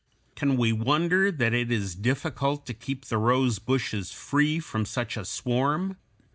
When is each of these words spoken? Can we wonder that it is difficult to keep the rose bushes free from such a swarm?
Can 0.33 0.57
we 0.57 0.71
wonder 0.73 1.31
that 1.31 1.53
it 1.53 1.71
is 1.71 1.93
difficult 1.93 2.65
to 2.65 2.73
keep 2.73 3.05
the 3.05 3.19
rose 3.19 3.59
bushes 3.59 4.11
free 4.11 4.59
from 4.59 4.83
such 4.83 5.15
a 5.15 5.23
swarm? 5.25 5.95